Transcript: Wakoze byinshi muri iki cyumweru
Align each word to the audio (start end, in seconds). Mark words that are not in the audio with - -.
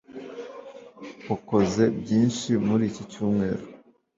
Wakoze 1.29 1.83
byinshi 2.01 2.49
muri 2.67 2.83
iki 2.91 3.03
cyumweru 3.11 3.63